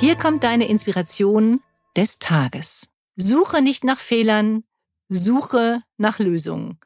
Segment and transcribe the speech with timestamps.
[0.00, 1.60] Hier kommt deine Inspiration
[1.96, 2.88] des Tages.
[3.16, 4.64] Suche nicht nach Fehlern,
[5.08, 6.78] suche nach Lösungen.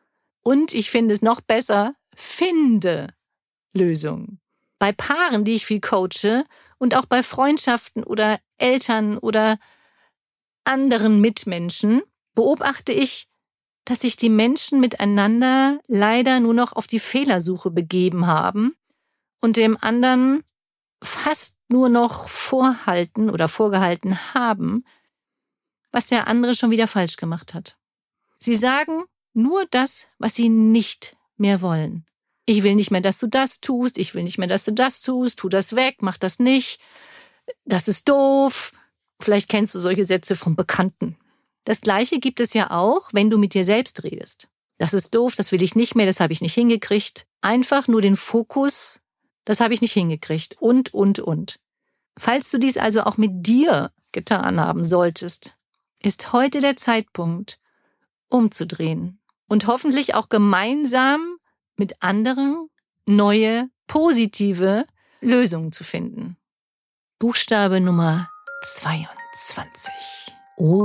[0.43, 3.15] Und ich finde es noch besser, finde
[3.75, 4.43] Lösungen
[4.83, 6.45] bei Paaren, die ich viel coache
[6.77, 9.59] und auch bei Freundschaften oder Eltern oder
[10.65, 12.03] anderen Mitmenschen
[12.35, 13.29] beobachte ich,
[13.85, 18.75] dass sich die Menschen miteinander leider nur noch auf die Fehlersuche begeben haben
[19.41, 20.43] und dem anderen
[21.01, 24.84] fast nur noch vorhalten oder vorgehalten haben,
[25.91, 27.77] was der andere schon wieder falsch gemacht hat.
[28.38, 32.05] Sie sagen nur das, was sie nicht mehr wollen.
[32.44, 33.99] Ich will nicht mehr, dass du das tust.
[33.99, 35.38] Ich will nicht mehr, dass du das tust.
[35.38, 36.81] Tu das weg, mach das nicht.
[37.65, 38.72] Das ist doof.
[39.21, 41.16] Vielleicht kennst du solche Sätze von Bekannten.
[41.65, 44.49] Das Gleiche gibt es ja auch, wenn du mit dir selbst redest.
[44.78, 47.27] Das ist doof, das will ich nicht mehr, das habe ich nicht hingekriegt.
[47.41, 49.00] Einfach nur den Fokus,
[49.44, 50.60] das habe ich nicht hingekriegt.
[50.60, 51.60] Und, und, und.
[52.19, 55.55] Falls du dies also auch mit dir getan haben solltest,
[56.03, 57.59] ist heute der Zeitpunkt,
[58.28, 61.37] umzudrehen und hoffentlich auch gemeinsam
[61.77, 62.69] mit anderen
[63.06, 64.87] neue, positive
[65.21, 66.37] Lösungen zu finden.
[67.19, 68.28] Buchstabe Nummer
[68.65, 69.93] 22.
[70.56, 70.84] Oh.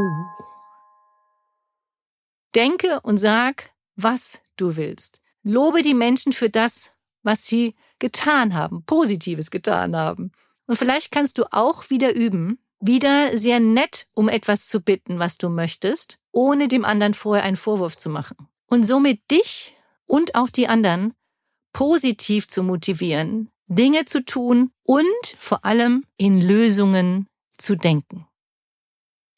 [2.56, 5.22] Denke und sag, was du willst.
[5.44, 6.92] Lobe die Menschen für das,
[7.24, 10.32] was sie getan haben, Positives getan haben.
[10.68, 15.38] Und vielleicht kannst du auch wieder üben, wieder sehr nett um etwas zu bitten, was
[15.38, 18.38] du möchtest, ohne dem anderen vorher einen Vorwurf zu machen.
[18.68, 19.74] Und somit dich
[20.06, 21.14] und auch die anderen
[21.74, 25.06] positiv zu motivieren, Dinge zu tun und
[25.38, 28.28] vor allem in Lösungen zu denken.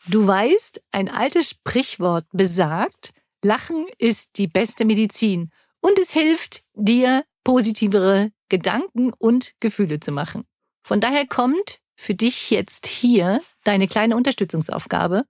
[0.07, 3.13] Du weißt, ein altes Sprichwort besagt,
[3.43, 5.51] Lachen ist die beste Medizin
[5.81, 10.45] und es hilft dir, positivere Gedanken und Gefühle zu machen.
[10.83, 15.25] Von daher kommt für dich jetzt hier deine kleine Unterstützungsaufgabe,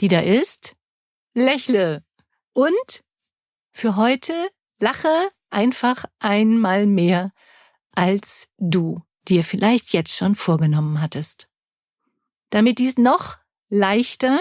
[0.00, 0.74] die da ist,
[1.34, 2.04] lächle
[2.52, 3.04] und
[3.70, 4.34] für heute
[4.78, 7.32] Lache einfach einmal mehr,
[7.94, 11.48] als du dir vielleicht jetzt schon vorgenommen hattest.
[12.50, 13.38] Damit dies noch
[13.68, 14.40] leichter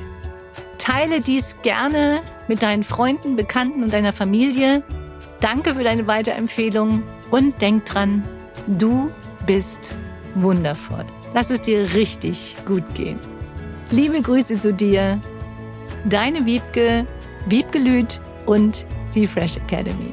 [0.78, 4.84] Teile dies gerne mit deinen Freunden, Bekannten und deiner Familie.
[5.40, 8.22] Danke für deine Weiterempfehlung und denk dran,
[8.66, 9.10] Du
[9.46, 9.94] bist
[10.34, 11.04] wundervoll.
[11.34, 13.18] Lass es dir richtig gut gehen.
[13.90, 15.20] Liebe Grüße zu dir,
[16.04, 17.06] deine Wiebke,
[17.46, 20.12] Wiebke Lüth und die Fresh Academy.